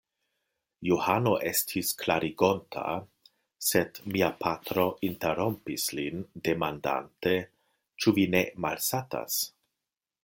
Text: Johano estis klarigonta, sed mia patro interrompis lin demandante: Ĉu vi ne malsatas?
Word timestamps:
Johano 0.91 1.33
estis 1.49 1.91
klarigonta, 2.03 2.95
sed 3.67 4.01
mia 4.15 4.31
patro 4.47 4.87
interrompis 5.11 5.87
lin 6.01 6.25
demandante: 6.49 7.37
Ĉu 8.03 8.17
vi 8.21 8.27
ne 8.37 8.43
malsatas? 8.67 9.41